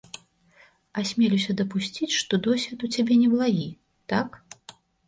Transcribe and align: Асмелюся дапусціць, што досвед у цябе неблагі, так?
Асмелюся 1.01 1.51
дапусціць, 1.61 2.11
што 2.21 2.33
досвед 2.51 2.79
у 2.89 2.93
цябе 2.97 3.13
неблагі, 3.25 3.71
так? 4.17 4.43